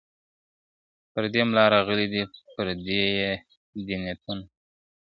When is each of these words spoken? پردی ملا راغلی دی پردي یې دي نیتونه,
پردی 1.11 1.41
ملا 1.49 1.65
راغلی 1.73 2.07
دی 2.13 2.21
پردي 2.53 3.01
یې 3.19 3.31
دي 3.85 3.95
نیتونه, 4.03 4.43